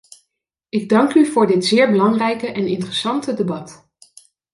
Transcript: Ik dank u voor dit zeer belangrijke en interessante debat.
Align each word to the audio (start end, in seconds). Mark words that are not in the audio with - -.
Ik 0.69 0.89
dank 0.89 1.13
u 1.13 1.25
voor 1.25 1.47
dit 1.47 1.65
zeer 1.65 1.91
belangrijke 1.91 2.47
en 2.51 2.67
interessante 2.67 3.33
debat. 3.33 3.89